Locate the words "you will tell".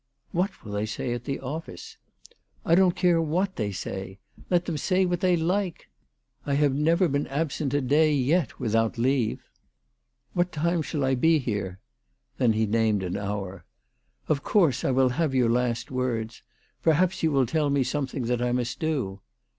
17.21-17.69